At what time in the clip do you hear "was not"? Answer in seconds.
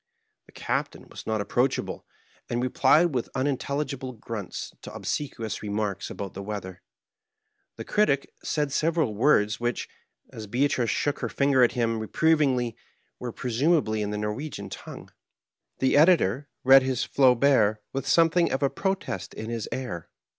1.09-1.47